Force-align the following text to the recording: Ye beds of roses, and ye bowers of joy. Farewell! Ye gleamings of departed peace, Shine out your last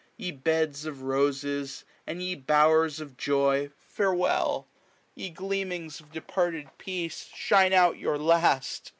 Ye 0.17 0.31
beds 0.31 0.87
of 0.87 1.03
roses, 1.03 1.85
and 2.07 2.23
ye 2.23 2.33
bowers 2.33 2.99
of 2.99 3.17
joy. 3.17 3.69
Farewell! 3.77 4.67
Ye 5.13 5.29
gleamings 5.29 5.99
of 5.99 6.11
departed 6.11 6.71
peace, 6.79 7.29
Shine 7.35 7.71
out 7.71 7.99
your 7.99 8.17
last 8.17 8.89